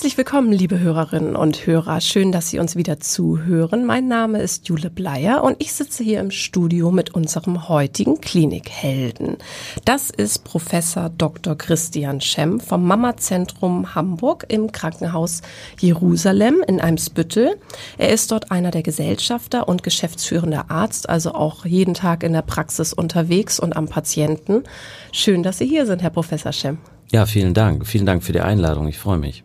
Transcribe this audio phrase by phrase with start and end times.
[0.00, 2.00] Herzlich willkommen, liebe Hörerinnen und Hörer.
[2.00, 3.84] Schön, dass Sie uns wieder zuhören.
[3.84, 9.36] Mein Name ist Jule Bleier und ich sitze hier im Studio mit unserem heutigen Klinikhelden.
[9.84, 11.54] Das ist Professor Dr.
[11.54, 15.42] Christian Schemm vom Mama-Zentrum Hamburg im Krankenhaus
[15.78, 17.58] Jerusalem in Eimsbüttel.
[17.98, 22.40] Er ist dort einer der Gesellschafter und geschäftsführender Arzt, also auch jeden Tag in der
[22.40, 24.64] Praxis unterwegs und am Patienten.
[25.12, 26.78] Schön, dass Sie hier sind, Herr Professor Schemm.
[27.12, 27.86] Ja, vielen Dank.
[27.86, 28.86] Vielen Dank für die Einladung.
[28.86, 29.42] Ich freue mich.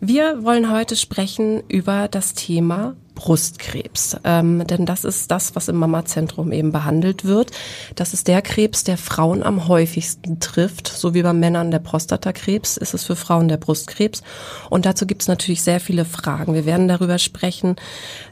[0.00, 4.16] Wir wollen heute sprechen über das Thema Brustkrebs.
[4.24, 7.52] Ähm, denn das ist das, was im Mama-Zentrum eben behandelt wird.
[7.94, 10.88] Das ist der Krebs, der Frauen am häufigsten trifft.
[10.88, 14.22] So wie bei Männern der Prostatakrebs ist es für Frauen der Brustkrebs.
[14.70, 16.54] Und dazu gibt es natürlich sehr viele Fragen.
[16.54, 17.76] Wir werden darüber sprechen,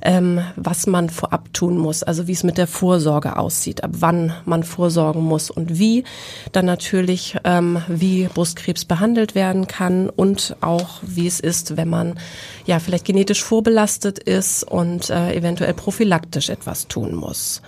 [0.03, 4.33] ähm, was man vorab tun muss, also wie es mit der Vorsorge aussieht, ab wann
[4.45, 6.05] man vorsorgen muss und wie.
[6.51, 12.19] Dann natürlich, ähm, wie Brustkrebs behandelt werden kann und auch, wie es ist, wenn man
[12.67, 17.61] ja vielleicht genetisch vorbelastet ist und äh, eventuell prophylaktisch etwas tun muss.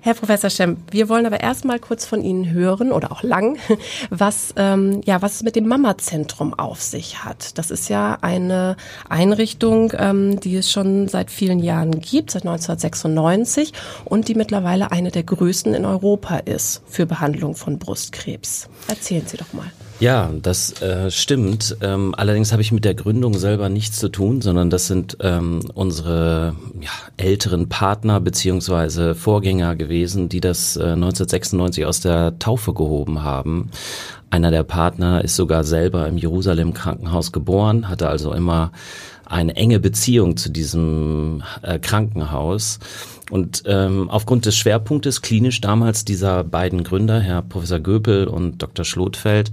[0.00, 3.58] Herr Professor Schemm, wir wollen aber erstmal kurz von Ihnen hören oder auch lang,
[4.10, 7.58] was ähm, ja was es mit dem Mama-Zentrum auf sich hat.
[7.58, 8.76] Das ist ja eine
[9.08, 13.72] Einrichtung, ähm, die es schon seit vielen Jahren gibt, seit 1996
[14.04, 18.68] und die mittlerweile eine der größten in Europa ist für Behandlung von Brustkrebs.
[18.86, 19.72] Erzählen Sie doch mal.
[19.98, 21.78] Ja, das äh, stimmt.
[21.80, 25.60] Ähm, allerdings habe ich mit der Gründung selber nichts zu tun, sondern das sind ähm,
[25.72, 33.22] unsere ja, älteren Partner beziehungsweise Vorgänger gewesen, die das äh, 1996 aus der Taufe gehoben
[33.22, 33.70] haben.
[34.28, 38.72] Einer der Partner ist sogar selber im Jerusalem Krankenhaus geboren, hatte also immer
[39.26, 42.78] eine enge Beziehung zu diesem äh, Krankenhaus.
[43.30, 48.84] Und ähm, aufgrund des Schwerpunktes klinisch damals dieser beiden Gründer, Herr Professor Göpel und Dr.
[48.84, 49.50] Schlotfeld,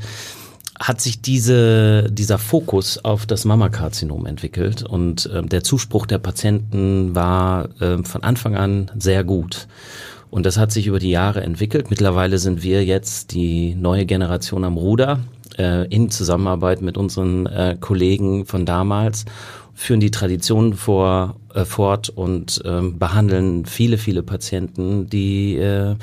[0.80, 7.16] hat sich diese, dieser Fokus auf das Mammakarzinom entwickelt und äh, der Zuspruch der Patienten
[7.16, 9.68] war äh, von Anfang an sehr gut.
[10.30, 11.92] Und das hat sich über die Jahre entwickelt.
[11.92, 15.20] Mittlerweile sind wir jetzt die neue Generation am Ruder
[15.58, 19.26] äh, in Zusammenarbeit mit unseren äh, Kollegen von damals
[19.74, 25.96] führen die Tradition vor, äh, fort und ähm, behandeln viele, viele Patienten, die äh,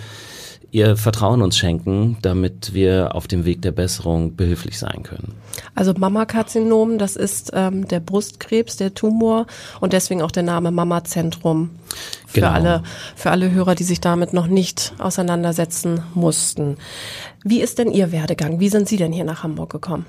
[0.72, 5.34] ihr Vertrauen uns schenken, damit wir auf dem Weg der Besserung behilflich sein können.
[5.75, 9.47] Also Mammakarzinom, das ist ähm, der Brustkrebs, der Tumor
[9.80, 11.70] und deswegen auch der Name Mamazentrum
[12.26, 12.53] für genau.
[12.53, 12.82] alle
[13.16, 16.76] für alle Hörer, die sich damit noch nicht auseinandersetzen mussten.
[17.42, 18.60] Wie ist denn Ihr Werdegang?
[18.60, 20.06] Wie sind Sie denn hier nach Hamburg gekommen?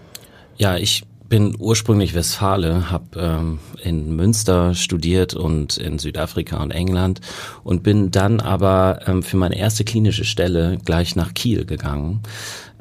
[0.58, 7.22] Ja, ich bin ursprünglich Westfale, habe ähm, in Münster studiert und in Südafrika und England
[7.64, 12.20] und bin dann aber ähm, für meine erste klinische Stelle gleich nach Kiel gegangen,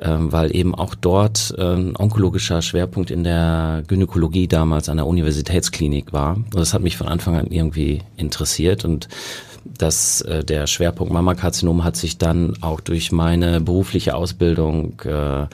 [0.01, 6.13] ähm, weil eben auch dort ähm, onkologischer Schwerpunkt in der Gynäkologie damals an der Universitätsklinik
[6.13, 6.35] war.
[6.35, 9.07] Und das hat mich von Anfang an irgendwie interessiert und
[9.65, 15.47] dass äh, der Schwerpunkt Mammakarzinom hat sich dann auch durch meine berufliche Ausbildung äh,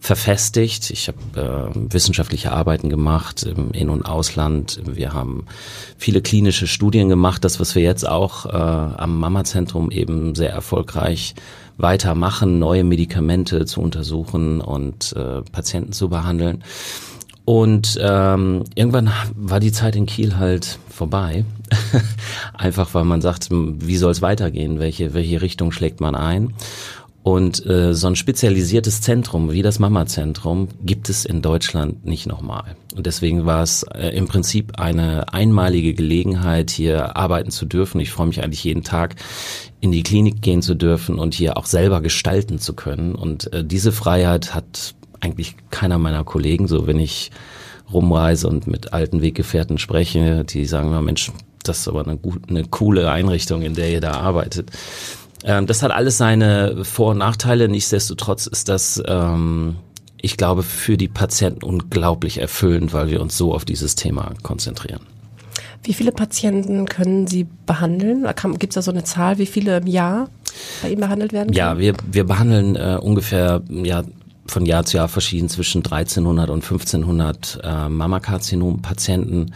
[0.00, 0.90] verfestigt.
[0.90, 4.80] Ich habe äh, wissenschaftliche Arbeiten gemacht im In- und Ausland.
[4.84, 5.46] Wir haben
[5.96, 7.44] viele klinische Studien gemacht.
[7.44, 11.34] Das, was wir jetzt auch äh, am Mammazentrum eben sehr erfolgreich
[11.78, 16.62] weitermachen, neue Medikamente zu untersuchen und äh, Patienten zu behandeln.
[17.44, 21.44] Und ähm, irgendwann war die Zeit in Kiel halt vorbei.
[22.54, 24.78] Einfach weil man sagt, wie soll es weitergehen?
[24.78, 26.54] Welche, welche Richtung schlägt man ein?
[27.24, 32.76] Und äh, so ein spezialisiertes Zentrum wie das Mama-Zentrum gibt es in Deutschland nicht nochmal.
[32.96, 38.00] Und deswegen war es äh, im Prinzip eine einmalige Gelegenheit, hier arbeiten zu dürfen.
[38.00, 39.14] Ich freue mich eigentlich jeden Tag,
[39.80, 43.14] in die Klinik gehen zu dürfen und hier auch selber gestalten zu können.
[43.14, 47.30] Und äh, diese Freiheit hat eigentlich keiner meiner Kollegen, so wenn ich
[47.92, 51.30] rumreise und mit alten Weggefährten spreche, die sagen immer, Mensch,
[51.62, 54.70] das ist aber eine, gut, eine coole Einrichtung, in der ihr da arbeitet.
[55.44, 57.68] Ähm, das hat alles seine Vor- und Nachteile.
[57.68, 59.76] Nichtsdestotrotz ist das, ähm,
[60.20, 65.02] ich glaube, für die Patienten unglaublich erfüllend, weil wir uns so auf dieses Thema konzentrieren.
[65.84, 68.24] Wie viele Patienten können Sie behandeln?
[68.58, 70.28] Gibt es da so eine Zahl, wie viele im Jahr
[70.80, 71.58] bei Ihnen behandelt werden können?
[71.58, 74.04] Ja, wir, wir behandeln äh, ungefähr ja,
[74.46, 79.54] von Jahr zu Jahr verschieden zwischen 1300 und 1500 äh, Mammakarzinom-Patienten.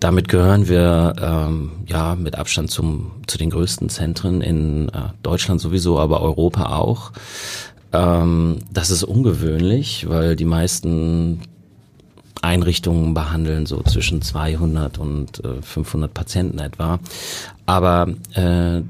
[0.00, 5.60] Damit gehören wir ähm, ja mit Abstand zum, zu den größten Zentren in äh, Deutschland
[5.60, 7.12] sowieso, aber Europa auch.
[7.92, 11.42] Ähm, das ist ungewöhnlich, weil die meisten
[12.40, 16.98] Einrichtungen behandeln so zwischen 200 und äh, 500 Patienten etwa.
[17.66, 18.82] Aber äh,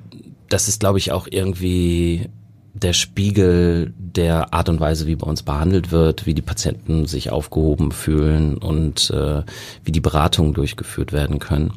[0.49, 2.29] das ist, glaube ich, auch irgendwie
[2.75, 7.31] der Spiegel der Art und Weise, wie bei uns behandelt wird, wie die Patienten sich
[7.31, 9.43] aufgehoben fühlen und äh,
[9.85, 11.73] wie die Beratungen durchgeführt werden können.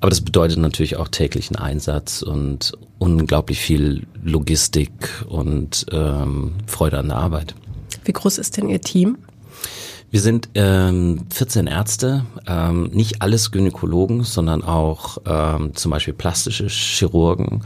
[0.00, 4.92] Aber das bedeutet natürlich auch täglichen Einsatz und unglaublich viel Logistik
[5.28, 7.54] und ähm, Freude an der Arbeit.
[8.04, 9.18] Wie groß ist denn Ihr Team?
[10.12, 16.68] Wir sind ähm, 14 Ärzte, ähm, nicht alles Gynäkologen, sondern auch ähm, zum Beispiel plastische
[16.68, 17.62] Chirurgen.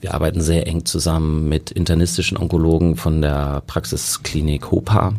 [0.00, 5.12] Wir arbeiten sehr eng zusammen mit internistischen Onkologen von der Praxisklinik HOPA.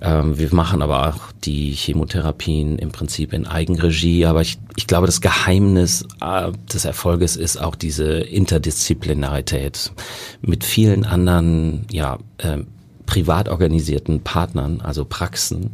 [0.00, 4.24] Ähm, wir machen aber auch die Chemotherapien im Prinzip in Eigenregie.
[4.24, 9.92] Aber ich, ich glaube, das Geheimnis äh, des Erfolges ist auch diese Interdisziplinarität
[10.40, 12.60] mit vielen anderen, ja, äh,
[13.08, 15.70] privat organisierten Partnern, also Praxen,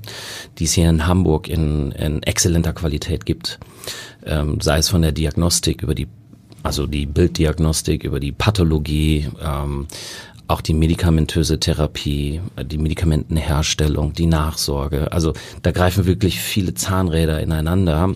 [0.58, 3.58] die es hier in Hamburg in, in exzellenter Qualität gibt,
[4.24, 6.06] ähm, sei es von der Diagnostik über die,
[6.62, 9.88] also die Bilddiagnostik, über die Pathologie, ähm,
[10.46, 15.10] auch die medikamentöse Therapie, die Medikamentenherstellung, die Nachsorge.
[15.10, 15.32] Also
[15.62, 18.14] da greifen wirklich viele Zahnräder ineinander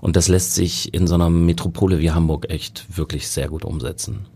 [0.00, 4.26] und das lässt sich in so einer Metropole wie Hamburg echt wirklich sehr gut umsetzen.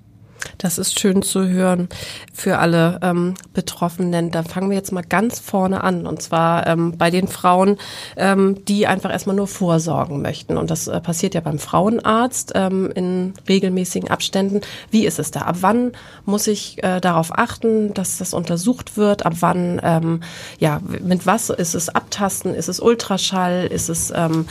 [0.58, 1.88] Das ist schön zu hören
[2.32, 4.31] für alle ähm, Betroffenen.
[4.31, 6.06] Da fangen wir jetzt mal ganz vorne an.
[6.06, 7.78] Und zwar ähm, bei den Frauen,
[8.16, 10.56] ähm, die einfach erstmal nur vorsorgen möchten.
[10.56, 14.60] Und das äh, passiert ja beim Frauenarzt ähm, in regelmäßigen Abständen.
[14.90, 15.42] Wie ist es da?
[15.42, 15.92] Ab wann
[16.25, 19.25] muss ich äh, darauf achten, dass das untersucht wird?
[19.25, 20.20] Ab wann, ähm,
[20.58, 22.54] ja, mit was ist es Abtasten?
[22.54, 23.66] Ist es Ultraschall?
[23.66, 24.46] Ist es, ähm,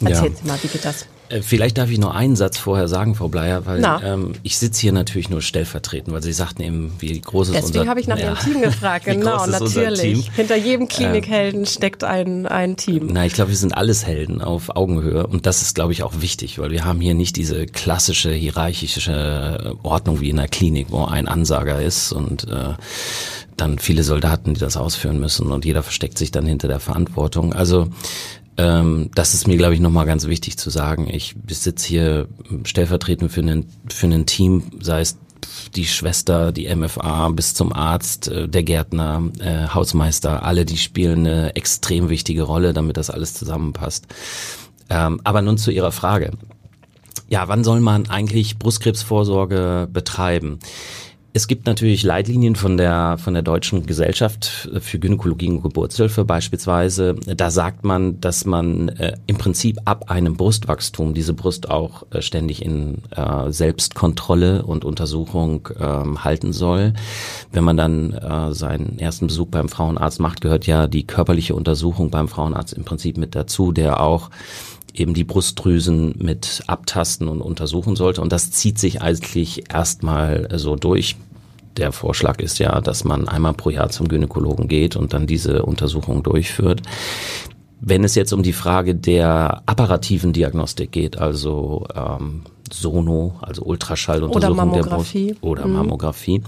[0.00, 0.38] erzählen ja.
[0.42, 1.06] Sie mal, wie geht das?
[1.32, 4.80] Äh, vielleicht darf ich nur einen Satz vorher sagen, Frau Bleier, weil ähm, ich sitze
[4.80, 8.18] hier natürlich nur stellvertretend, weil Sie sagten eben, wie groß ist Deswegen habe ich nach
[8.18, 10.30] ja, Ihrem Team gefragt, genau, natürlich.
[10.32, 13.08] Hinter jedem Klinikhelden äh, steckt ein, ein Team.
[13.12, 16.20] Na, ich glaube, wir sind alles Helden auf Augenhöhe und das ist, glaube ich, auch
[16.20, 21.04] wichtig, weil wir haben hier nicht diese klassische hierarchische Ordnung wie in der Klinik, wo
[21.04, 22.74] ein Ansager ist und äh,
[23.56, 27.52] dann viele Soldaten, die das ausführen müssen und jeder versteckt sich dann hinter der Verantwortung.
[27.52, 27.88] Also
[28.56, 31.08] ähm, das ist mir, glaube ich, nochmal ganz wichtig zu sagen.
[31.08, 32.28] Ich sitze hier
[32.64, 35.18] stellvertretend für ein, für ein Team, sei es
[35.74, 41.26] die Schwester, die MFA bis zum Arzt, äh, der Gärtner, äh, Hausmeister, alle, die spielen
[41.26, 44.06] eine extrem wichtige Rolle, damit das alles zusammenpasst.
[44.90, 46.32] Ähm, aber nun zu Ihrer Frage.
[47.28, 50.58] Ja, wann soll man eigentlich Brustkrebsvorsorge betreiben?
[51.34, 57.14] Es gibt natürlich Leitlinien von der, von der Deutschen Gesellschaft für Gynäkologie und Geburtshilfe beispielsweise.
[57.14, 62.20] Da sagt man, dass man äh, im Prinzip ab einem Brustwachstum diese Brust auch äh,
[62.20, 66.92] ständig in äh, Selbstkontrolle und Untersuchung ähm, halten soll.
[67.50, 72.10] Wenn man dann äh, seinen ersten Besuch beim Frauenarzt macht, gehört ja die körperliche Untersuchung
[72.10, 74.28] beim Frauenarzt im Prinzip mit dazu, der auch
[74.94, 78.20] eben die Brustdrüsen mit abtasten und untersuchen sollte.
[78.20, 81.16] Und das zieht sich eigentlich erstmal so durch.
[81.76, 85.62] Der Vorschlag ist ja, dass man einmal pro Jahr zum Gynäkologen geht und dann diese
[85.62, 86.82] Untersuchung durchführt.
[87.80, 94.52] Wenn es jetzt um die Frage der apparativen Diagnostik geht, also ähm, Sono, also Ultraschalluntersuchung
[94.52, 95.26] oder Mammographie.
[95.28, 95.72] der Brust oder mhm.
[95.74, 96.42] Mammographie,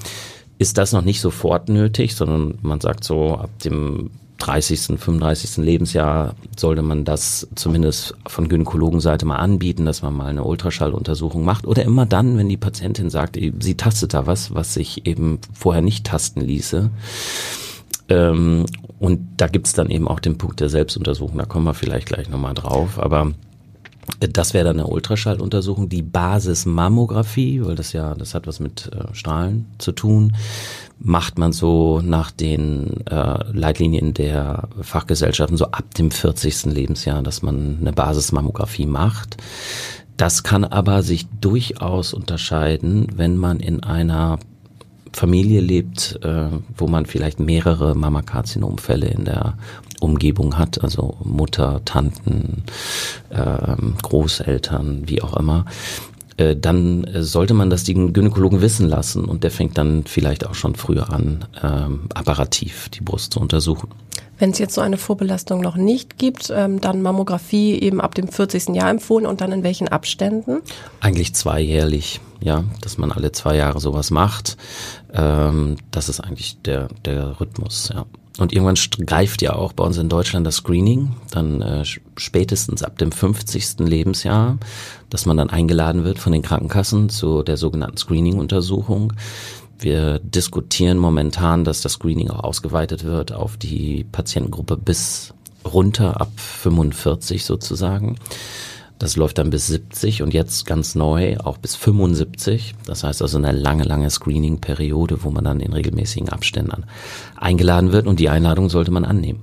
[0.59, 5.59] ist das noch nicht sofort nötig, sondern man sagt so ab dem 30., 35.
[5.59, 11.67] Lebensjahr sollte man das zumindest von Gynäkologenseite mal anbieten, dass man mal eine Ultraschalluntersuchung macht.
[11.67, 15.83] Oder immer dann, wenn die Patientin sagt, sie tastet da was, was sich eben vorher
[15.83, 16.91] nicht tasten ließe.
[18.09, 18.67] Ähm,
[18.99, 22.29] und da gibt's dann eben auch den Punkt der Selbstuntersuchung, da kommen wir vielleicht gleich
[22.29, 22.99] nochmal drauf.
[22.99, 23.33] Aber
[24.21, 29.15] das wäre dann eine Ultraschalluntersuchung, die Basismammographie, weil das ja, das hat was mit äh,
[29.15, 30.37] Strahlen zu tun,
[30.99, 36.67] macht man so nach den äh, Leitlinien der Fachgesellschaften so ab dem 40.
[36.67, 39.37] Lebensjahr, dass man eine Basismammographie macht.
[40.17, 44.39] Das kann aber sich durchaus unterscheiden, wenn man in einer
[45.13, 49.57] Familie lebt, äh, wo man vielleicht mehrere Mammakarzinomfälle in der
[50.01, 52.65] Umgebung hat, also Mutter, Tanten,
[53.31, 55.67] äh, Großeltern, wie auch immer,
[56.37, 60.55] äh, dann sollte man das den Gynäkologen wissen lassen und der fängt dann vielleicht auch
[60.55, 63.89] schon früher an, ähm, apparativ die Brust zu untersuchen.
[64.39, 68.27] Wenn es jetzt so eine Vorbelastung noch nicht gibt, ähm, dann Mammographie eben ab dem
[68.29, 68.75] 40.
[68.75, 70.61] Jahr empfohlen und dann in welchen Abständen?
[71.01, 72.21] Eigentlich zweijährlich.
[72.41, 74.57] ja, dass man alle zwei Jahre sowas macht.
[75.13, 78.05] Ähm, das ist eigentlich der, der Rhythmus, ja.
[78.39, 78.77] Und irgendwann
[79.07, 81.85] greift ja auch bei uns in Deutschland das Screening, dann äh,
[82.17, 83.79] spätestens ab dem 50.
[83.79, 84.59] Lebensjahr,
[85.09, 89.13] dass man dann eingeladen wird von den Krankenkassen zu der sogenannten Screening-Untersuchung.
[89.79, 95.33] Wir diskutieren momentan, dass das Screening auch ausgeweitet wird auf die Patientengruppe bis
[95.65, 98.17] runter ab 45 sozusagen.
[98.99, 102.75] Das läuft dann bis 70 und jetzt ganz neu auch bis 75.
[102.87, 106.85] Das heißt also eine lange, lange Screening-Periode, wo man dann in regelmäßigen Abständen
[107.37, 109.43] eingeladen wird und die Einladung sollte man annehmen.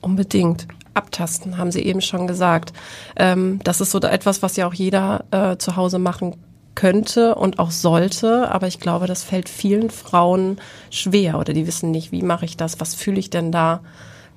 [0.00, 0.66] Unbedingt.
[0.92, 2.72] Abtasten, haben Sie eben schon gesagt.
[3.14, 6.34] Ähm, das ist so etwas, was ja auch jeder äh, zu Hause machen
[6.74, 10.58] könnte und auch sollte, aber ich glaube, das fällt vielen Frauen
[10.90, 13.82] schwer oder die wissen nicht, wie mache ich das, was fühle ich denn da?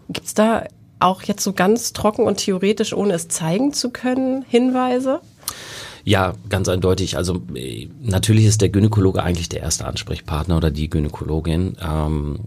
[0.09, 0.63] Gibt es da
[1.03, 5.21] auch jetzt so ganz trocken und theoretisch, ohne es zeigen zu können, Hinweise?
[6.03, 7.17] Ja, ganz eindeutig.
[7.17, 11.77] Also äh, natürlich ist der Gynäkologe eigentlich der erste Ansprechpartner oder die Gynäkologin.
[11.81, 12.39] Ähm,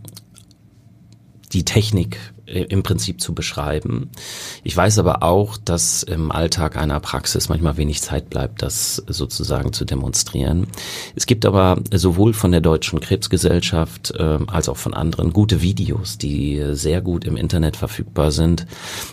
[1.52, 4.10] die Technik im Prinzip zu beschreiben.
[4.62, 9.72] Ich weiß aber auch, dass im Alltag einer Praxis manchmal wenig Zeit bleibt, das sozusagen
[9.72, 10.68] zu demonstrieren.
[11.14, 16.18] Es gibt aber sowohl von der Deutschen Krebsgesellschaft äh, als auch von anderen gute Videos,
[16.18, 18.66] die sehr gut im Internet verfügbar sind.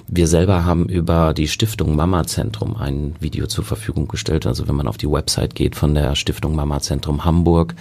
[0.08, 4.46] Wir selber haben über die Stiftung Mama Zentrum ein Video zur Verfügung gestellt.
[4.46, 7.76] Also wenn man auf die Website geht von der Stiftung Mama Zentrum Hamburg,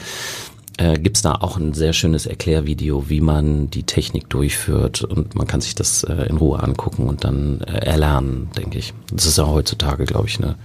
[0.78, 5.34] äh, gibt es da auch ein sehr schönes Erklärvideo, wie man die Technik durchführt und
[5.34, 8.94] man kann sich das äh, in Ruhe angucken und dann äh, erlernen, denke ich.
[9.12, 10.56] Das ist ja heutzutage, glaube ich, eine,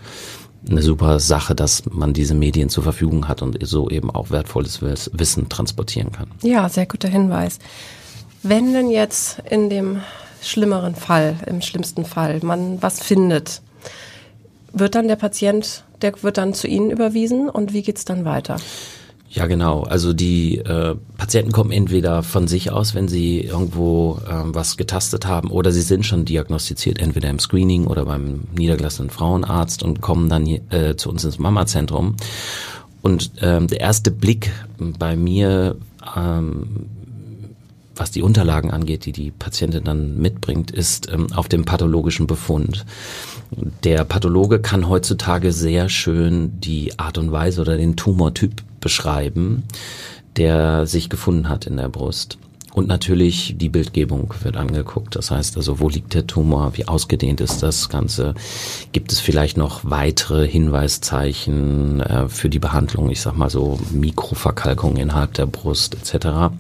[0.69, 4.81] eine super Sache, dass man diese Medien zur Verfügung hat und so eben auch wertvolles
[4.81, 6.31] Wissen transportieren kann.
[6.41, 7.59] Ja, sehr guter Hinweis.
[8.43, 10.01] Wenn denn jetzt in dem
[10.41, 13.61] schlimmeren Fall, im schlimmsten Fall, man was findet,
[14.71, 18.57] wird dann der Patient, der wird dann zu Ihnen überwiesen und wie geht's dann weiter?
[19.29, 19.83] Ja, genau.
[19.83, 25.27] Also die äh, Patienten kommen entweder von sich aus, wenn sie irgendwo äh, was getastet
[25.27, 30.29] haben, oder sie sind schon diagnostiziert, entweder im Screening oder beim niedergelassenen Frauenarzt und kommen
[30.29, 32.15] dann äh, zu uns ins Mama-Zentrum.
[33.01, 35.75] Und ähm, der erste Blick bei mir,
[36.15, 36.87] ähm,
[37.95, 42.85] was die Unterlagen angeht, die die Patientin dann mitbringt, ist ähm, auf dem pathologischen Befund.
[43.83, 49.63] Der Pathologe kann heutzutage sehr schön die Art und Weise oder den Tumortyp beschreiben,
[50.37, 52.37] der sich gefunden hat in der Brust.
[52.73, 55.17] Und natürlich die Bildgebung wird angeguckt.
[55.17, 56.77] Das heißt also, wo liegt der Tumor?
[56.77, 58.33] Wie ausgedehnt ist das Ganze?
[58.93, 63.09] Gibt es vielleicht noch weitere Hinweiszeichen äh, für die Behandlung?
[63.09, 66.55] Ich sag mal so Mikroverkalkung innerhalb der Brust etc.,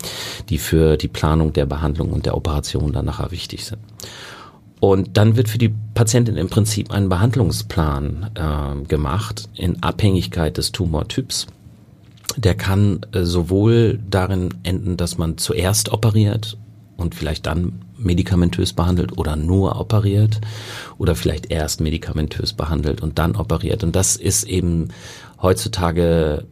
[0.49, 3.79] die für die Planung der Behandlung und der Operation dann nachher wichtig sind.
[4.81, 10.73] Und dann wird für die Patientin im Prinzip ein Behandlungsplan äh, gemacht in Abhängigkeit des
[10.73, 11.47] Tumortyps
[12.37, 16.57] der kann äh, sowohl darin enden, dass man zuerst operiert
[16.95, 20.39] und vielleicht dann medikamentös behandelt oder nur operiert
[20.97, 23.83] oder vielleicht erst medikamentös behandelt und dann operiert.
[23.83, 24.89] Und das ist eben
[25.41, 26.45] heutzutage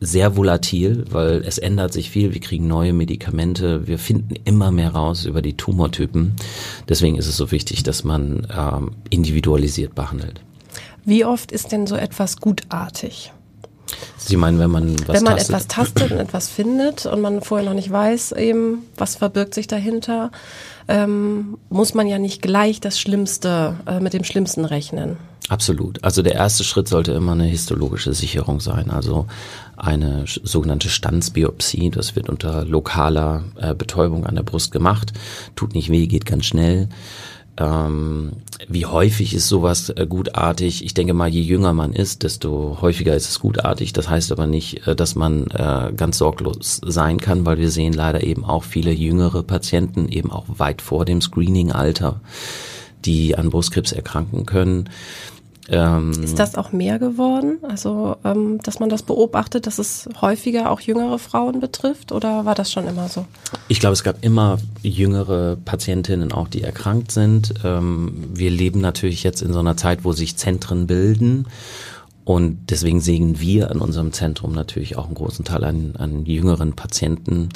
[0.00, 2.32] sehr volatil, weil es ändert sich viel.
[2.32, 3.86] Wir kriegen neue Medikamente.
[3.86, 6.32] Wir finden immer mehr raus über die Tumortypen.
[6.88, 10.40] Deswegen ist es so wichtig, dass man ähm, individualisiert behandelt.
[11.04, 13.32] Wie oft ist denn so etwas gutartig?
[14.16, 15.50] Sie meinen, wenn man was Wenn man tastet?
[15.50, 19.66] etwas tastet und etwas findet und man vorher noch nicht weiß, eben, was verbirgt sich
[19.66, 20.30] dahinter,
[20.88, 25.16] ähm, muss man ja nicht gleich das Schlimmste äh, mit dem Schlimmsten rechnen.
[25.48, 26.04] Absolut.
[26.04, 29.26] Also der erste Schritt sollte immer eine histologische Sicherung sein, also
[29.76, 31.90] eine sogenannte Standsbiopsie.
[31.90, 35.12] Das wird unter lokaler äh, Betäubung an der Brust gemacht.
[35.56, 36.88] Tut nicht weh, geht ganz schnell.
[37.56, 38.32] Ähm,
[38.68, 40.84] wie häufig ist sowas äh, gutartig?
[40.84, 43.92] Ich denke mal, je jünger man ist, desto häufiger ist es gutartig.
[43.92, 47.92] Das heißt aber nicht, äh, dass man äh, ganz sorglos sein kann, weil wir sehen
[47.92, 52.20] leider eben auch viele jüngere Patienten, eben auch weit vor dem Screening-Alter,
[53.04, 54.88] die an Brustkrebs erkranken können.
[55.70, 57.58] Ähm, ist das auch mehr geworden?
[57.62, 62.56] Also, ähm, dass man das beobachtet, dass es häufiger auch jüngere Frauen betrifft oder war
[62.56, 63.24] das schon immer so?
[63.68, 67.54] Ich glaube, es gab immer jüngere Patientinnen auch, die erkrankt sind.
[67.64, 71.46] Ähm, wir leben natürlich jetzt in so einer Zeit, wo sich Zentren bilden.
[72.24, 76.74] Und deswegen sehen wir in unserem Zentrum natürlich auch einen großen Teil an, an jüngeren
[76.74, 77.48] Patienten.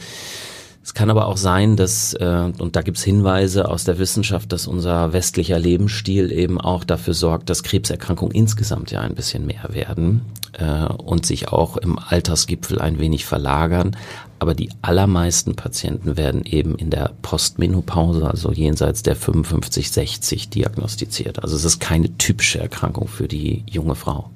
[0.84, 4.66] Es kann aber auch sein, dass, äh, und da gibt's Hinweise aus der Wissenschaft, dass
[4.66, 10.20] unser westlicher Lebensstil eben auch dafür sorgt, dass Krebserkrankungen insgesamt ja ein bisschen mehr werden
[10.58, 13.96] äh, und sich auch im Altersgipfel ein wenig verlagern.
[14.40, 21.42] Aber die allermeisten Patienten werden eben in der Postmenopause, also jenseits der 55, 60 diagnostiziert.
[21.42, 24.28] Also es ist keine typische Erkrankung für die junge Frau.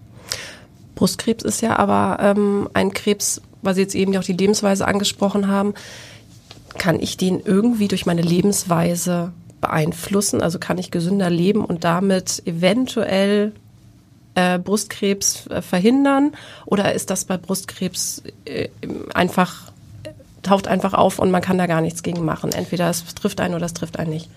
[0.94, 5.48] Brustkrebs ist ja aber ähm, ein Krebs, weil Sie jetzt eben auch die Lebensweise angesprochen
[5.48, 5.74] haben.
[6.76, 10.42] Kann ich den irgendwie durch meine Lebensweise beeinflussen?
[10.42, 13.52] Also kann ich gesünder leben und damit eventuell
[14.34, 16.32] äh, Brustkrebs äh, verhindern?
[16.66, 18.68] Oder ist das bei Brustkrebs äh,
[19.14, 19.72] einfach,
[20.42, 22.52] taucht einfach auf und man kann da gar nichts gegen machen?
[22.52, 24.30] Entweder es trifft einen oder es trifft einen nicht.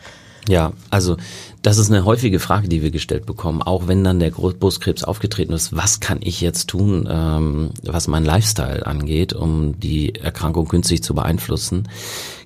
[0.48, 1.18] Ja, also
[1.62, 5.54] das ist eine häufige Frage, die wir gestellt bekommen, auch wenn dann der Brustkrebs aufgetreten
[5.54, 5.76] ist.
[5.76, 11.14] Was kann ich jetzt tun, ähm, was mein Lifestyle angeht, um die Erkrankung günstig zu
[11.14, 11.88] beeinflussen?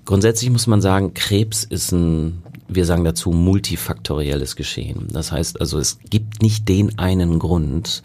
[0.04, 5.08] Grundsätzlich muss man sagen, Krebs ist ein, wir sagen dazu, multifaktorielles Geschehen.
[5.12, 8.04] Das heißt also, es gibt nicht den einen Grund,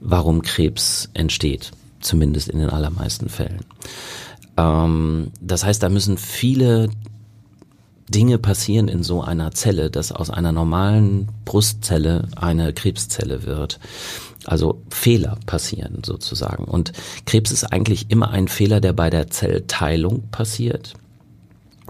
[0.00, 3.64] warum Krebs entsteht, zumindest in den allermeisten Fällen.
[4.56, 6.90] Ähm, das heißt, da müssen viele
[8.08, 13.80] Dinge passieren in so einer Zelle, dass aus einer normalen Brustzelle eine Krebszelle wird.
[14.44, 16.64] Also Fehler passieren sozusagen.
[16.64, 16.92] Und
[17.24, 20.94] Krebs ist eigentlich immer ein Fehler, der bei der Zellteilung passiert.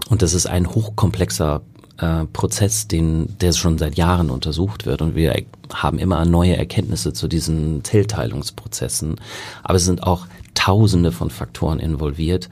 [0.09, 1.61] Und das ist ein hochkomplexer
[1.97, 5.01] äh, Prozess, den, der schon seit Jahren untersucht wird.
[5.01, 5.35] Und wir
[5.73, 9.15] haben immer neue Erkenntnisse zu diesen Zellteilungsprozessen.
[9.63, 12.49] Aber es sind auch Tausende von Faktoren involviert,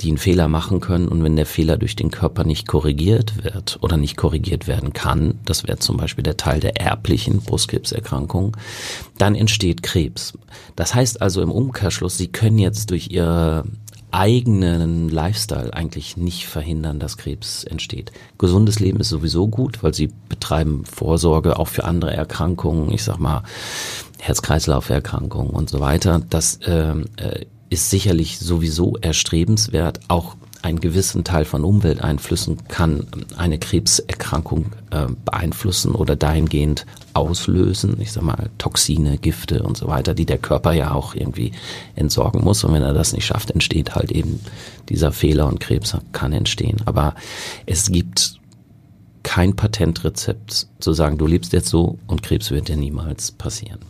[0.00, 1.08] die einen Fehler machen können.
[1.08, 5.38] Und wenn der Fehler durch den Körper nicht korrigiert wird oder nicht korrigiert werden kann,
[5.44, 8.56] das wäre zum Beispiel der Teil der erblichen Brustkrebserkrankung,
[9.18, 10.32] dann entsteht Krebs.
[10.76, 13.64] Das heißt also im Umkehrschluss, Sie können jetzt durch Ihre
[14.12, 18.10] eigenen Lifestyle eigentlich nicht verhindern, dass Krebs entsteht.
[18.38, 23.18] Gesundes Leben ist sowieso gut, weil sie betreiben Vorsorge auch für andere Erkrankungen, ich sag
[23.18, 23.44] mal
[24.18, 26.20] Herz-Kreislauf-Erkrankungen und so weiter.
[26.28, 33.58] Das ähm, äh, ist sicherlich sowieso erstrebenswert, auch einen gewissen Teil von Umwelteinflüssen kann eine
[33.58, 36.84] Krebserkrankung äh, beeinflussen oder dahingehend
[37.14, 37.96] auslösen.
[38.00, 41.52] Ich sag mal Toxine, Gifte und so weiter, die der Körper ja auch irgendwie
[41.94, 42.62] entsorgen muss.
[42.62, 44.40] Und wenn er das nicht schafft, entsteht halt eben
[44.90, 46.82] dieser Fehler und Krebs kann entstehen.
[46.84, 47.14] Aber
[47.64, 48.38] es gibt
[49.22, 53.89] kein Patentrezept zu sagen, du lebst jetzt so und Krebs wird dir niemals passieren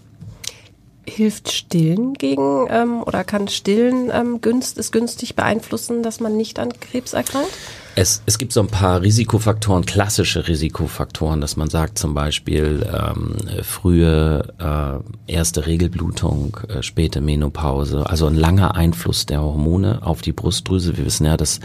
[1.11, 6.59] hilft Stillen gegen ähm, oder kann Stillen ähm, günst, ist günstig beeinflussen, dass man nicht
[6.59, 7.51] an Krebs erkrankt?
[7.97, 13.37] Es, es gibt so ein paar Risikofaktoren, klassische Risikofaktoren, dass man sagt zum Beispiel ähm,
[13.65, 20.33] frühe äh, erste Regelblutung, äh, späte Menopause, also ein langer Einfluss der Hormone auf die
[20.33, 20.97] Brustdrüse.
[20.97, 21.59] Wir wissen ja, dass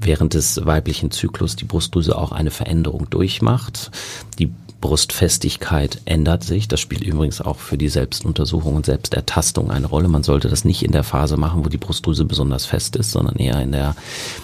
[0.00, 3.90] während des weiblichen Zyklus die Brustdrüse auch eine Veränderung durchmacht.
[4.38, 6.68] Die Brustfestigkeit ändert sich.
[6.68, 10.08] Das spielt übrigens auch für die Selbstuntersuchung und Selbstertastung eine Rolle.
[10.08, 13.36] Man sollte das nicht in der Phase machen, wo die Brustdrüse besonders fest ist, sondern
[13.36, 13.94] eher in der,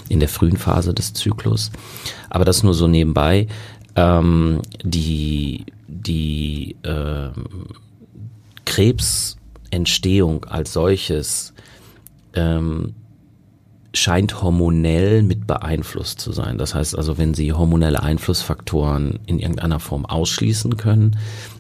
[0.09, 1.71] in der frühen Phase des Zyklus.
[2.29, 3.47] Aber das nur so nebenbei.
[3.95, 7.31] Ähm, die die äh,
[8.65, 11.55] Krebsentstehung als solches
[12.35, 12.95] ähm,
[13.97, 16.59] scheint hormonell mit beeinflusst zu sein.
[16.59, 21.17] Das heißt also, wenn Sie hormonelle Einflussfaktoren in irgendeiner Form ausschließen können,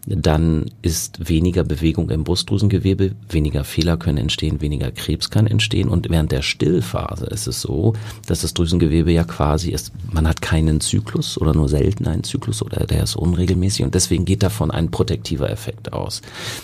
[0.07, 5.89] dann ist weniger Bewegung im Brustdrüsengewebe, weniger Fehler können entstehen, weniger Krebs kann entstehen.
[5.89, 7.95] Und während der Stillphase ist es so,
[8.27, 12.63] dass das Drüsengewebe ja quasi ist, man hat keinen Zyklus oder nur selten einen Zyklus
[12.63, 16.23] oder der ist unregelmäßig und deswegen geht davon ein protektiver Effekt aus.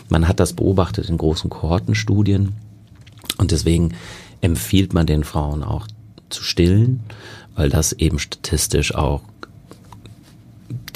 [0.09, 2.53] Man hat das beobachtet in großen Kohortenstudien
[3.39, 3.95] und deswegen
[4.43, 5.87] empfiehlt man den Frauen auch
[6.29, 7.01] zu stillen,
[7.57, 9.23] weil das eben statistisch auch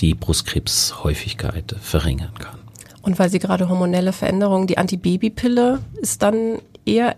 [0.00, 2.58] die Brustkrebshäufigkeit verringern kann.
[3.02, 7.16] Und weil Sie gerade hormonelle Veränderungen, die Antibabypille ist dann eher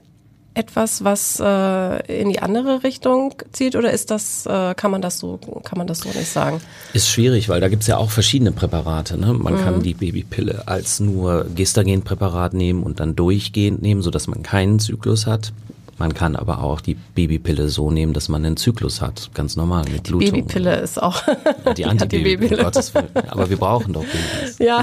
[0.58, 5.18] etwas, was äh, in die andere Richtung zieht oder ist das, äh, kann man das
[5.18, 6.60] so, kann man das so nicht sagen?
[6.92, 9.16] Ist schwierig, weil da gibt's ja auch verschiedene Präparate.
[9.18, 9.32] Ne?
[9.34, 9.58] Man mhm.
[9.58, 15.26] kann die Babypille als nur Gestagenpräparat nehmen und dann durchgehend nehmen, sodass man keinen Zyklus
[15.26, 15.52] hat.
[15.98, 19.84] Man kann aber auch die Babypille so nehmen, dass man einen Zyklus hat, ganz normal
[19.84, 20.30] mit die Blutung.
[20.30, 22.62] Babypille ist auch ja, die Antibabypille.
[22.62, 23.08] Gottes Willen.
[23.28, 24.58] Aber wir brauchen doch Babys.
[24.58, 24.82] Ja.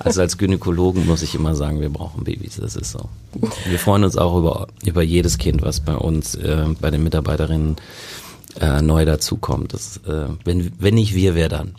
[0.00, 2.56] Also als Gynäkologen muss ich immer sagen, wir brauchen Babys.
[2.56, 3.08] Das ist so.
[3.66, 7.76] Wir freuen uns auch über über jedes Kind, was bei uns äh, bei den Mitarbeiterinnen
[8.60, 9.72] äh, neu dazukommt.
[9.72, 11.74] Das, äh, wenn wenn nicht wir, wer dann?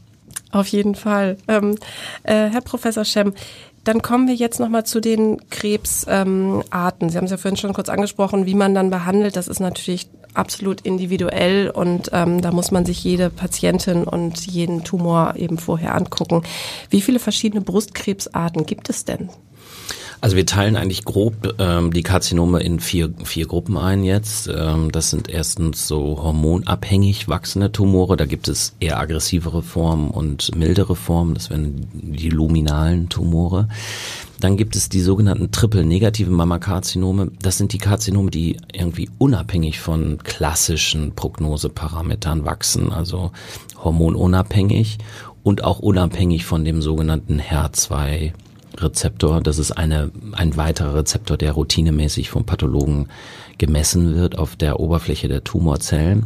[0.52, 1.38] Auf jeden Fall.
[1.50, 1.76] Ähm,
[2.24, 3.34] äh, Herr Professor Schemm,
[3.86, 7.08] dann kommen wir jetzt nochmal zu den Krebsarten.
[7.08, 9.36] Ähm, Sie haben es ja vorhin schon kurz angesprochen, wie man dann behandelt.
[9.36, 14.84] Das ist natürlich absolut individuell und ähm, da muss man sich jede Patientin und jeden
[14.84, 16.44] Tumor eben vorher angucken.
[16.90, 19.30] Wie viele verschiedene Brustkrebsarten gibt es denn?
[20.22, 24.48] Also wir teilen eigentlich grob ähm, die Karzinome in vier, vier Gruppen ein jetzt.
[24.48, 28.18] Ähm, das sind erstens so hormonabhängig wachsende Tumore.
[28.18, 31.34] Da gibt es eher aggressivere Formen und mildere Formen.
[31.34, 33.68] Das wären die luminalen Tumore.
[34.40, 37.32] Dann gibt es die sogenannten triple-negativen Mammakarzinome.
[37.42, 43.32] Das sind die Karzinome, die irgendwie unabhängig von klassischen Prognoseparametern wachsen, also
[43.84, 44.98] hormonunabhängig
[45.44, 48.34] und auch unabhängig von dem sogenannten HER2
[48.78, 49.42] Rezeptor.
[49.42, 53.08] Das ist eine, ein weiterer Rezeptor, der routinemäßig vom Pathologen
[53.58, 56.26] gemessen wird auf der Oberfläche der Tumorzellen.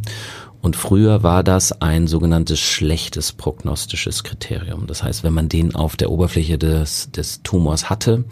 [0.62, 4.86] Und früher war das ein sogenanntes schlechtes prognostisches Kriterium.
[4.86, 8.24] Das heißt, wenn man den auf der Oberfläche des, des Tumors hatte,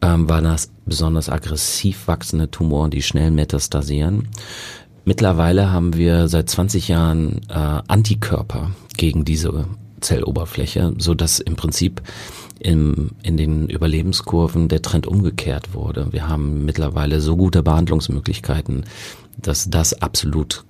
[0.00, 4.28] ähm, waren das besonders aggressiv wachsende Tumoren, die schnell metastasieren.
[5.04, 9.66] Mittlerweile haben wir seit 20 Jahren äh, Antikörper gegen diese
[10.00, 12.02] Zelloberfläche, so dass im Prinzip
[12.62, 16.08] im, in den Überlebenskurven der Trend umgekehrt wurde.
[16.12, 18.84] Wir haben mittlerweile so gute Behandlungsmöglichkeiten,
[19.36, 20.64] dass das absolut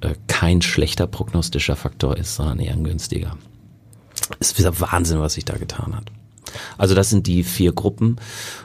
[0.00, 3.36] äh, kein schlechter prognostischer Faktor ist, sondern eher ein günstiger.
[4.40, 6.10] Es ist wieder Wahnsinn, was sich da getan hat.
[6.76, 8.16] Also das sind die vier Gruppen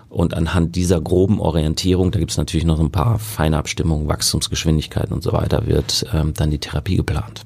[0.10, 5.14] und anhand dieser groben Orientierung, da gibt es natürlich noch ein paar feine Abstimmungen, Wachstumsgeschwindigkeiten
[5.14, 7.44] und so weiter, wird ähm, dann die Therapie geplant.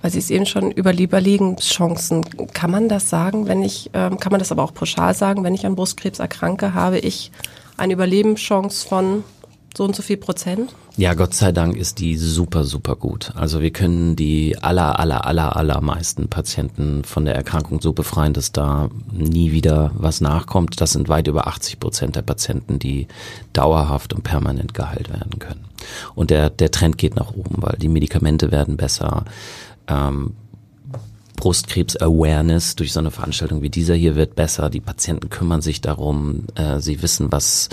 [0.00, 4.30] Weil Sie es eben schon über Überlebenschancen, kann man das sagen, wenn ich, ähm, kann
[4.30, 7.32] man das aber auch pauschal sagen, wenn ich an Brustkrebs erkranke, habe ich
[7.76, 9.24] eine Überlebenschance von
[9.76, 10.74] so und so viel Prozent?
[10.96, 13.30] Ja, Gott sei Dank ist die super, super gut.
[13.36, 18.50] Also wir können die aller, aller, aller, allermeisten Patienten von der Erkrankung so befreien, dass
[18.50, 20.80] da nie wieder was nachkommt.
[20.80, 23.06] Das sind weit über 80 Prozent der Patienten, die
[23.52, 25.66] dauerhaft und permanent geheilt werden können.
[26.16, 29.24] Und der, der Trend geht nach oben, weil die Medikamente werden besser.
[29.88, 30.34] Ähm,
[31.36, 34.70] Brustkrebs-Awareness durch so eine Veranstaltung wie dieser hier wird besser.
[34.70, 36.44] Die Patienten kümmern sich darum.
[36.56, 37.68] Äh, sie wissen, was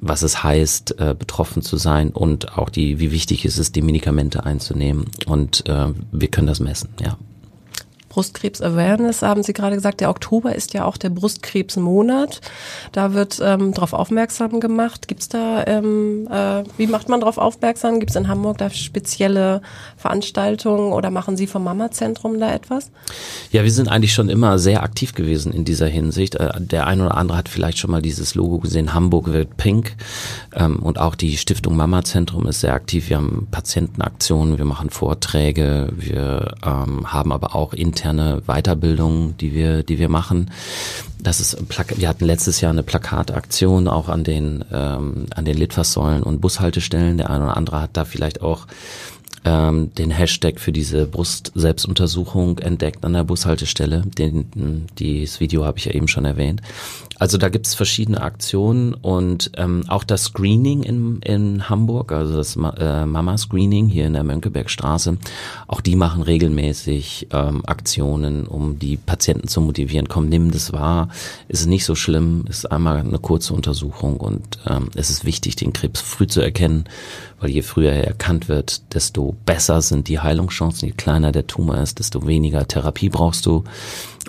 [0.00, 3.82] was es heißt, äh, betroffen zu sein und auch die, wie wichtig ist es, die
[3.82, 5.06] Medikamente einzunehmen.
[5.26, 7.16] Und äh, wir können das messen, ja.
[8.08, 10.00] Brustkrebs-Awareness, haben Sie gerade gesagt.
[10.00, 12.40] Der Oktober ist ja auch der Brustkrebsmonat.
[12.90, 15.08] Da wird ähm, darauf aufmerksam gemacht.
[15.08, 18.00] Gibt's da, ähm, äh, wie macht man darauf aufmerksam?
[18.00, 19.60] Gibt's in Hamburg da spezielle
[19.98, 22.90] Veranstaltungen oder machen Sie vom Mama-Zentrum da etwas?
[23.52, 26.34] Ja, wir sind eigentlich schon immer sehr aktiv gewesen in dieser Hinsicht.
[26.36, 29.96] Äh, der ein oder andere hat vielleicht schon mal dieses Logo gesehen, Hamburg wird pink.
[30.54, 33.10] Ähm, und auch die Stiftung Mama-Zentrum ist sehr aktiv.
[33.10, 39.54] Wir haben Patientenaktionen, wir machen Vorträge, wir ähm, haben aber auch intern interne Weiterbildung, die
[39.54, 40.50] wir, die wir machen.
[41.20, 41.58] Das ist
[41.96, 47.18] wir hatten letztes Jahr eine Plakataktion auch an den ähm, an den Litfaßsäulen und Bushaltestellen.
[47.18, 48.66] Der eine oder andere hat da vielleicht auch
[49.48, 54.02] ähm, den Hashtag für diese Brust-Selbstuntersuchung entdeckt an der Bushaltestelle.
[54.18, 56.60] Den, dieses Video habe ich ja eben schon erwähnt.
[57.18, 62.36] Also da gibt es verschiedene Aktionen und ähm, auch das Screening in, in Hamburg, also
[62.36, 65.18] das äh, Mama-Screening hier in der Mönckebergstraße,
[65.66, 70.08] auch die machen regelmäßig ähm, Aktionen, um die Patienten zu motivieren.
[70.08, 71.08] Komm, nimm das wahr,
[71.48, 75.72] ist nicht so schlimm, ist einmal eine kurze Untersuchung und ähm, es ist wichtig, den
[75.72, 76.84] Krebs früh zu erkennen,
[77.40, 80.88] weil je früher er erkannt wird, desto besser sind die Heilungschancen.
[80.88, 83.64] Je kleiner der Tumor ist, desto weniger Therapie brauchst du.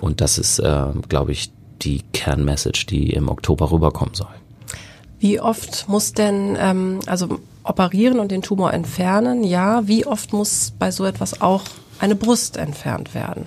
[0.00, 1.50] Und das ist, äh, glaube ich,
[1.82, 4.28] die Kernmessage, die im Oktober rüberkommen soll.
[5.18, 10.72] Wie oft muss denn, ähm, also operieren und den Tumor entfernen, ja, wie oft muss
[10.78, 11.64] bei so etwas auch
[11.98, 13.46] eine Brust entfernt werden?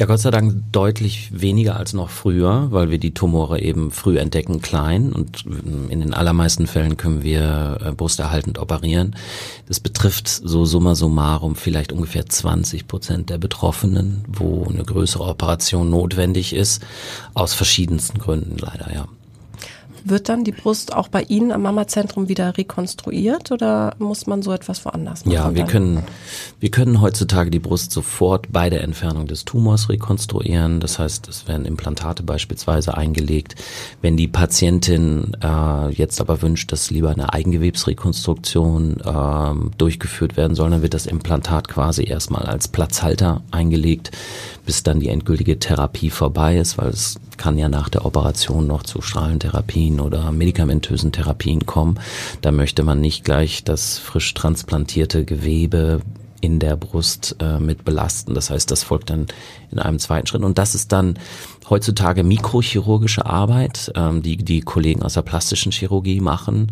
[0.00, 4.16] Ja, Gott sei Dank deutlich weniger als noch früher, weil wir die Tumore eben früh
[4.18, 5.44] entdecken, klein und
[5.90, 9.14] in den allermeisten Fällen können wir äh, brusterhaltend operieren.
[9.68, 15.90] Das betrifft so summa summarum vielleicht ungefähr 20 Prozent der Betroffenen, wo eine größere Operation
[15.90, 16.82] notwendig ist,
[17.34, 19.06] aus verschiedensten Gründen leider, ja.
[20.04, 24.52] Wird dann die Brust auch bei Ihnen am Mama-Zentrum wieder rekonstruiert oder muss man so
[24.52, 25.34] etwas woanders machen?
[25.34, 26.02] Ja, wir können,
[26.58, 30.80] wir können heutzutage die Brust sofort bei der Entfernung des Tumors rekonstruieren.
[30.80, 33.54] Das heißt, es werden Implantate beispielsweise eingelegt.
[34.02, 40.70] Wenn die Patientin äh, jetzt aber wünscht, dass lieber eine Eigengewebsrekonstruktion äh, durchgeführt werden soll,
[40.70, 44.10] dann wird das Implantat quasi erstmal als Platzhalter eingelegt,
[44.70, 48.84] bis dann die endgültige Therapie vorbei ist, weil es kann ja nach der Operation noch
[48.84, 51.98] zu Strahlentherapien oder medikamentösen Therapien kommen.
[52.40, 56.02] Da möchte man nicht gleich das frisch transplantierte Gewebe
[56.40, 58.34] in der Brust äh, mit belasten.
[58.34, 59.26] Das heißt, das folgt dann
[59.72, 60.44] in einem zweiten Schritt.
[60.44, 61.18] Und das ist dann
[61.68, 66.70] heutzutage mikrochirurgische Arbeit, ähm, die die Kollegen aus der plastischen Chirurgie machen,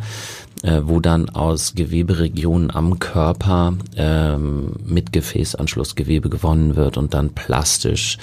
[0.63, 8.19] äh, wo dann aus Geweberegionen am Körper ähm, mit Gefäßanschlussgewebe gewonnen wird und dann plastisch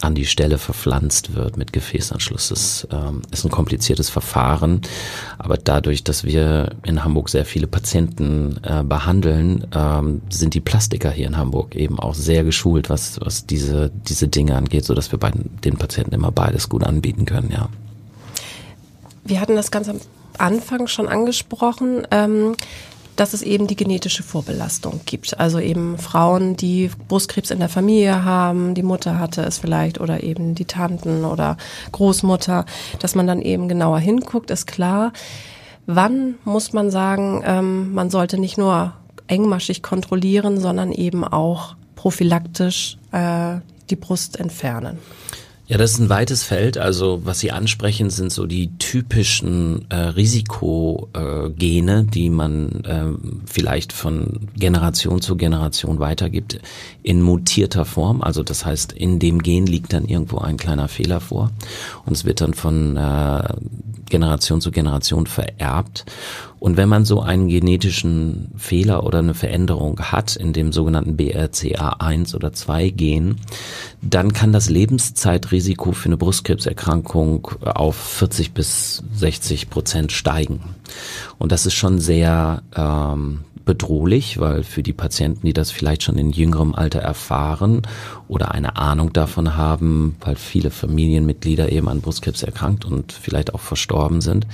[0.00, 2.48] an die Stelle verpflanzt wird mit Gefäßanschluss.
[2.50, 4.82] Das ähm, ist ein kompliziertes Verfahren,
[5.38, 11.10] aber dadurch, dass wir in Hamburg sehr viele Patienten äh, behandeln, ähm, sind die Plastiker
[11.10, 15.10] hier in Hamburg eben auch sehr geschult, was, was diese, diese Dinge angeht, so dass
[15.10, 15.32] wir bei
[15.64, 17.68] den Patienten immer beides gut anbieten können, ja.
[19.24, 19.98] Wir hatten das ganz am
[20.38, 22.06] Anfang schon angesprochen.
[22.10, 22.56] Ähm,
[23.18, 25.40] dass es eben die genetische Vorbelastung gibt.
[25.40, 30.22] Also eben Frauen, die Brustkrebs in der Familie haben, die Mutter hatte es vielleicht oder
[30.22, 31.56] eben die Tanten oder
[31.90, 32.64] Großmutter,
[33.00, 35.12] dass man dann eben genauer hinguckt, ist klar.
[35.86, 38.92] Wann muss man sagen, ähm, man sollte nicht nur
[39.26, 43.56] engmaschig kontrollieren, sondern eben auch prophylaktisch äh,
[43.90, 44.98] die Brust entfernen?
[45.68, 46.78] Ja, das ist ein weites Feld.
[46.78, 53.04] Also was Sie ansprechen, sind so die typischen äh, Risikogene, die man äh,
[53.44, 56.58] vielleicht von Generation zu Generation weitergibt
[57.02, 58.22] in mutierter Form.
[58.22, 61.50] Also das heißt, in dem Gen liegt dann irgendwo ein kleiner Fehler vor
[62.06, 63.42] und es wird dann von äh,
[64.08, 66.06] Generation zu Generation vererbt.
[66.60, 72.34] Und wenn man so einen genetischen Fehler oder eine Veränderung hat in dem sogenannten BRCA1
[72.34, 73.36] oder 2 Gen,
[74.02, 80.60] dann kann das Lebenszeitrisiko für eine Brustkrebserkrankung auf 40 bis 60 Prozent steigen.
[81.38, 86.16] Und das ist schon sehr ähm, bedrohlich, weil für die Patienten, die das vielleicht schon
[86.16, 87.82] in jüngerem Alter erfahren
[88.26, 93.60] oder eine Ahnung davon haben, weil viele Familienmitglieder eben an Brustkrebs erkrankt und vielleicht auch
[93.60, 94.46] verstorben sind,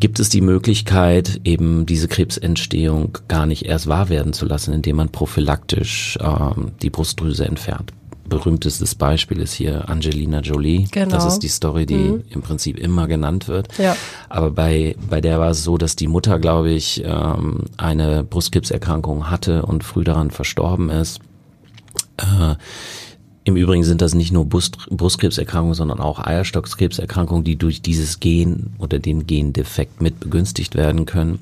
[0.00, 4.96] gibt es die Möglichkeit, eben diese Krebsentstehung gar nicht erst wahr werden zu lassen, indem
[4.96, 7.92] man prophylaktisch ähm, die Brustdrüse entfernt.
[8.28, 10.86] Berühmtestes Beispiel ist hier Angelina Jolie.
[10.90, 11.10] Genau.
[11.10, 12.24] Das ist die Story, die mhm.
[12.28, 13.68] im Prinzip immer genannt wird.
[13.78, 13.96] Ja.
[14.28, 19.30] Aber bei, bei der war es so, dass die Mutter, glaube ich, ähm, eine Brustkrebserkrankung
[19.30, 21.20] hatte und früh daran verstorben ist.
[22.16, 22.56] Äh,
[23.46, 28.74] im Übrigen sind das nicht nur Brust, Brustkrebserkrankungen, sondern auch Eierstockskrebserkrankungen, die durch dieses Gen
[28.78, 31.38] oder den Gendefekt mit begünstigt werden können.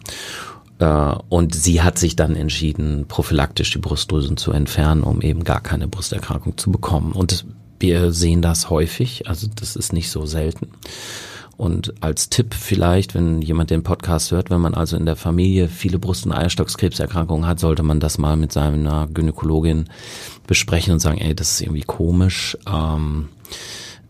[0.81, 5.63] Äh, und sie hat sich dann entschieden, prophylaktisch die Brustdrüsen zu entfernen, um eben gar
[5.63, 7.13] keine Brusterkrankung zu bekommen.
[7.13, 7.47] Und
[7.81, 10.69] wir sehen das häufig, also das ist nicht so selten.
[11.65, 15.69] Und als Tipp vielleicht, wenn jemand den Podcast hört, wenn man also in der Familie
[15.69, 19.87] viele Brust- und Eierstockskrebserkrankungen hat, sollte man das mal mit seiner Gynäkologin
[20.47, 22.59] besprechen und sagen, ey, das ist irgendwie komisch.
[22.71, 23.31] Ähm,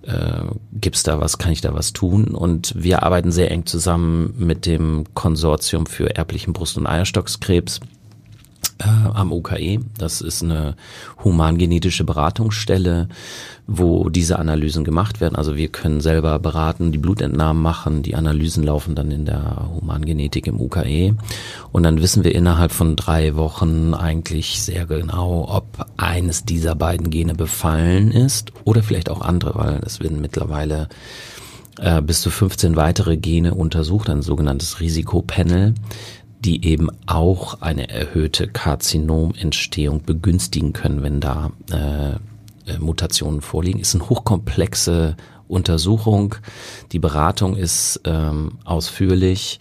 [0.03, 2.35] äh, gibt's da was, kann ich da was tun?
[2.35, 7.79] Und wir arbeiten sehr eng zusammen mit dem Konsortium für erblichen Brust- und Eierstockskrebs
[8.79, 9.81] äh, am UKE.
[9.99, 10.75] Das ist eine
[11.23, 13.09] humangenetische Beratungsstelle,
[13.67, 15.37] wo diese Analysen gemacht werden.
[15.37, 20.47] Also wir können selber beraten, die Blutentnahmen machen, die Analysen laufen dann in der Humangenetik
[20.47, 21.17] im UKE.
[21.73, 27.11] Und dann wissen wir innerhalb von drei Wochen eigentlich sehr genau, ob eines dieser beiden
[27.11, 30.89] Gene befallen ist oder vielleicht auch andere, weil es werden mittlerweile
[31.79, 35.75] äh, bis zu 15 weitere Gene untersucht, ein sogenanntes Risikopanel
[36.45, 42.11] die eben auch eine erhöhte Karzinomentstehung begünstigen können, wenn da äh,
[42.71, 43.81] äh, Mutationen vorliegen.
[43.81, 45.17] Ist eine hochkomplexe
[45.49, 46.35] Untersuchung.
[46.93, 49.61] Die Beratung ist ähm, ausführlich.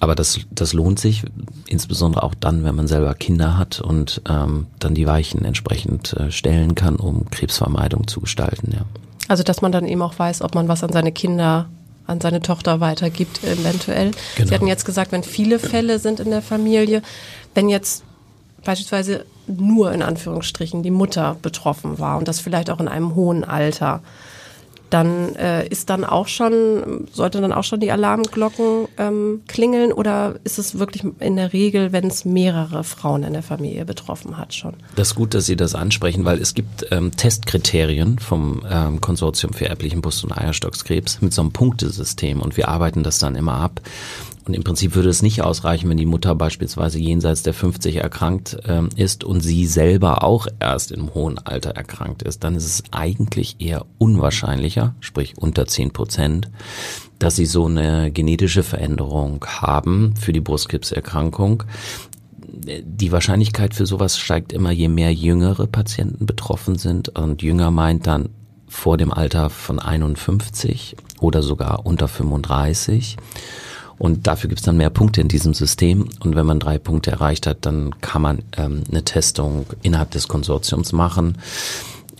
[0.00, 1.24] Aber das, das lohnt sich,
[1.66, 6.30] insbesondere auch dann, wenn man selber Kinder hat und ähm, dann die Weichen entsprechend äh,
[6.30, 8.72] stellen kann, um Krebsvermeidung zu gestalten.
[8.72, 8.86] Ja.
[9.28, 11.68] Also dass man dann eben auch weiß, ob man was an seine Kinder
[12.10, 14.10] an seine Tochter weitergibt, eventuell.
[14.36, 14.48] Genau.
[14.48, 17.02] Sie hatten jetzt gesagt, wenn viele Fälle sind in der Familie,
[17.54, 18.04] wenn jetzt
[18.64, 23.44] beispielsweise nur in Anführungsstrichen die Mutter betroffen war und das vielleicht auch in einem hohen
[23.44, 24.02] Alter,
[24.90, 30.36] dann äh, ist dann auch schon, sollte dann auch schon die Alarmglocken ähm, klingeln oder
[30.44, 34.54] ist es wirklich in der Regel, wenn es mehrere Frauen in der Familie betroffen hat
[34.54, 34.74] schon?
[34.96, 39.52] Das ist gut, dass Sie das ansprechen, weil es gibt ähm, Testkriterien vom ähm, Konsortium
[39.52, 43.54] für erblichen Brust- und Eierstockskrebs mit so einem Punktesystem und wir arbeiten das dann immer
[43.54, 43.80] ab.
[44.46, 48.56] Und im Prinzip würde es nicht ausreichen, wenn die Mutter beispielsweise jenseits der 50 erkrankt
[48.66, 52.42] ähm, ist und sie selber auch erst im hohen Alter erkrankt ist.
[52.42, 56.50] Dann ist es eigentlich eher unwahrscheinlicher, sprich unter 10 Prozent,
[57.18, 61.64] dass sie so eine genetische Veränderung haben für die Brustkrebserkrankung.
[62.48, 67.10] Die Wahrscheinlichkeit für sowas steigt immer, je mehr jüngere Patienten betroffen sind.
[67.10, 68.30] Und jünger meint dann
[68.66, 73.16] vor dem Alter von 51 oder sogar unter 35.
[74.00, 76.08] Und dafür gibt es dann mehr Punkte in diesem System.
[76.20, 80.26] Und wenn man drei Punkte erreicht hat, dann kann man ähm, eine Testung innerhalb des
[80.26, 81.36] Konsortiums machen.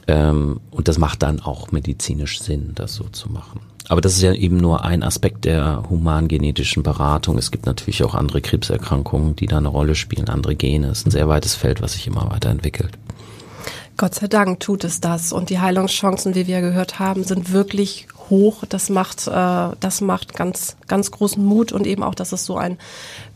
[0.07, 3.61] Ähm, und das macht dann auch medizinisch Sinn, das so zu machen.
[3.89, 7.39] Aber das ist ja eben nur ein Aspekt der humangenetischen Beratung.
[7.39, 10.89] Es gibt natürlich auch andere Krebserkrankungen, die da eine Rolle spielen, andere Gene.
[10.89, 12.99] Es ist ein sehr weites Feld, was sich immer weiterentwickelt.
[13.97, 15.33] Gott sei Dank tut es das.
[15.33, 18.65] Und die Heilungschancen, wie wir gehört haben, sind wirklich hoch.
[18.69, 22.57] Das macht, äh, das macht ganz, ganz großen Mut und eben auch, dass es so
[22.57, 22.79] ein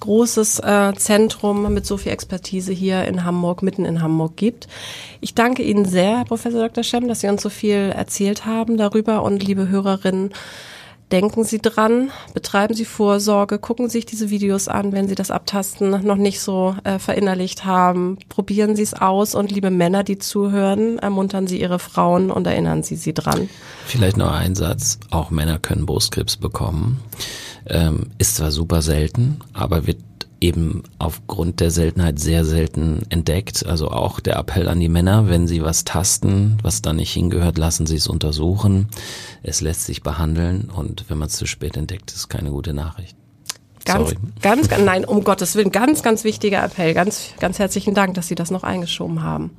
[0.00, 4.68] großes äh, Zentrum mit so viel Expertise hier in Hamburg, mitten in Hamburg gibt.
[5.20, 6.84] Ich danke Ihnen sehr, Herr Professor Dr.
[6.84, 10.32] Schemm, dass Sie uns so viel erzählt haben darüber und liebe Hörerinnen,
[11.12, 15.30] denken Sie dran, betreiben Sie Vorsorge, gucken Sie sich diese Videos an, wenn Sie das
[15.30, 18.18] Abtasten noch nicht so äh, verinnerlicht haben.
[18.28, 22.82] Probieren Sie es aus und liebe Männer, die zuhören, ermuntern Sie Ihre Frauen und erinnern
[22.82, 23.48] Sie sie dran.
[23.86, 27.00] Vielleicht noch ein Satz, auch Männer können Brustkrebs bekommen.
[27.66, 29.98] Ähm, ist zwar super selten, aber wird
[30.44, 33.64] eben aufgrund der Seltenheit sehr selten entdeckt.
[33.64, 37.56] Also auch der Appell an die Männer, wenn sie was tasten, was da nicht hingehört,
[37.56, 38.88] lassen sie es untersuchen.
[39.42, 43.16] Es lässt sich behandeln und wenn man es zu spät entdeckt, ist keine gute Nachricht.
[43.86, 44.16] Ganz, Sorry.
[44.40, 46.94] ganz, nein, um Gottes Willen, ganz, ganz wichtiger Appell.
[46.94, 49.50] Ganz, ganz herzlichen Dank, dass Sie das noch eingeschoben haben.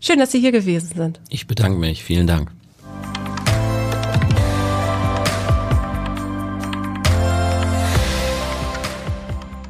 [0.00, 1.20] Schön, dass Sie hier gewesen sind.
[1.28, 2.04] Ich bedanke mich.
[2.04, 2.50] Vielen Dank.